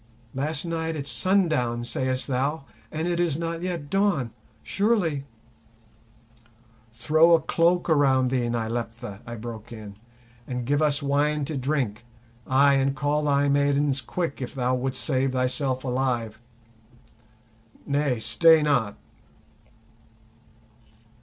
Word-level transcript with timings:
Last 0.33 0.65
night 0.65 0.95
at 0.95 1.05
sundown, 1.05 1.85
sayest 1.85 2.25
thou, 2.27 2.65
and 2.91 3.07
it 3.07 3.19
is 3.19 3.37
not 3.37 3.61
yet 3.61 3.87
dawn? 3.91 4.31
Surely—" 4.63 5.25
"Throw 6.91 7.35
a 7.35 7.39
cloak 7.39 7.87
around 7.87 8.31
thee, 8.31 8.49
Nyleptha," 8.49 9.21
I 9.27 9.35
broke 9.35 9.71
in, 9.71 9.97
"and 10.47 10.65
give 10.65 10.81
us 10.81 11.03
wine 11.03 11.45
to 11.45 11.55
drink; 11.55 12.03
ay, 12.47 12.73
and 12.77 12.95
call 12.95 13.25
thy 13.25 13.47
maidens 13.47 14.01
quick 14.01 14.41
if 14.41 14.55
thou 14.55 14.73
wouldst 14.73 15.03
save 15.03 15.33
thyself 15.33 15.83
alive. 15.83 16.41
Nay, 17.85 18.17
stay 18.19 18.63
not." 18.63 18.97